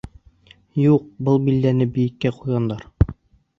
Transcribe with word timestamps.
Юҡ, 0.83 1.05
был 1.27 1.37
билдәне 1.45 1.89
бейеккә 1.99 2.35
ҡуйғандар. 2.41 2.85